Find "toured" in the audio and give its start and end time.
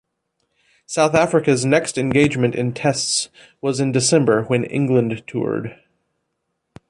5.27-5.77